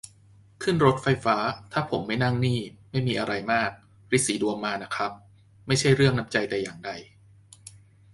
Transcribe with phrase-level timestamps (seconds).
[0.63, 1.37] ขึ้นรถไฟฟ้า
[1.71, 2.59] ถ้าผมไม่นั่งนี่
[2.91, 3.71] ไม่มีอะไรมาก
[4.11, 5.11] ริดสีดวงมาน่ะครับ
[5.67, 6.91] ไม่ใช่เรื่องน้ำใจแต่อย่างใด